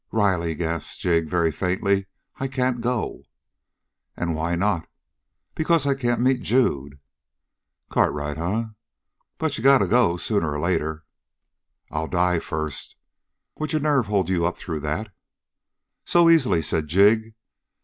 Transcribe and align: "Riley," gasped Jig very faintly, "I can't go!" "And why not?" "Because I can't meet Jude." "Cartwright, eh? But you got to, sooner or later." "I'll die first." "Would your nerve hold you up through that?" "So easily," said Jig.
"Riley," 0.11 0.55
gasped 0.55 0.99
Jig 0.99 1.29
very 1.29 1.51
faintly, 1.51 2.07
"I 2.37 2.47
can't 2.47 2.81
go!" 2.81 3.21
"And 4.17 4.33
why 4.33 4.55
not?" 4.55 4.87
"Because 5.53 5.85
I 5.85 5.93
can't 5.93 6.19
meet 6.19 6.41
Jude." 6.41 6.99
"Cartwright, 7.91 8.39
eh? 8.39 8.63
But 9.37 9.59
you 9.59 9.63
got 9.63 9.77
to, 9.87 10.17
sooner 10.17 10.53
or 10.53 10.59
later." 10.59 11.05
"I'll 11.91 12.07
die 12.07 12.39
first." 12.39 12.95
"Would 13.59 13.73
your 13.73 13.81
nerve 13.83 14.07
hold 14.07 14.27
you 14.27 14.43
up 14.43 14.57
through 14.57 14.79
that?" 14.79 15.09
"So 16.03 16.31
easily," 16.31 16.63
said 16.63 16.87
Jig. 16.87 17.35